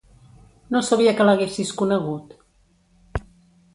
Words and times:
No 0.75 0.81
sabia 0.87 1.13
que 1.19 1.27
l'haguessis 1.29 1.75
conegut. 1.83 2.35